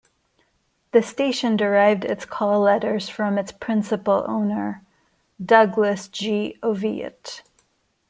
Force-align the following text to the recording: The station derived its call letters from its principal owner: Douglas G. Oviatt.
The 0.93 1.03
station 1.03 1.55
derived 1.55 2.05
its 2.05 2.25
call 2.25 2.61
letters 2.61 3.07
from 3.07 3.37
its 3.37 3.51
principal 3.51 4.25
owner: 4.27 4.83
Douglas 5.45 6.07
G. 6.07 6.57
Oviatt. 6.63 7.43